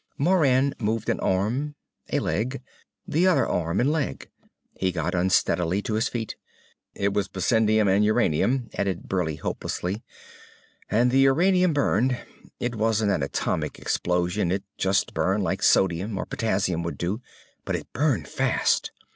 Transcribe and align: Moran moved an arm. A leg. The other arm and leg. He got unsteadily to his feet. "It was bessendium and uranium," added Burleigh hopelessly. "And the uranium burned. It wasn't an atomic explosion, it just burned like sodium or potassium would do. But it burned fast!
Moran 0.17 0.73
moved 0.79 1.09
an 1.09 1.19
arm. 1.19 1.75
A 2.11 2.17
leg. 2.17 2.59
The 3.07 3.27
other 3.27 3.45
arm 3.47 3.79
and 3.79 3.91
leg. 3.91 4.31
He 4.75 4.91
got 4.91 5.13
unsteadily 5.13 5.83
to 5.83 5.93
his 5.93 6.07
feet. 6.07 6.35
"It 6.95 7.13
was 7.13 7.27
bessendium 7.27 7.87
and 7.87 8.03
uranium," 8.03 8.71
added 8.73 9.07
Burleigh 9.07 9.37
hopelessly. 9.37 10.01
"And 10.89 11.11
the 11.11 11.19
uranium 11.19 11.73
burned. 11.73 12.17
It 12.59 12.73
wasn't 12.73 13.11
an 13.11 13.21
atomic 13.21 13.77
explosion, 13.77 14.51
it 14.51 14.63
just 14.75 15.13
burned 15.13 15.43
like 15.43 15.61
sodium 15.61 16.17
or 16.17 16.25
potassium 16.25 16.81
would 16.81 16.97
do. 16.97 17.21
But 17.63 17.75
it 17.75 17.93
burned 17.93 18.27
fast! 18.27 18.89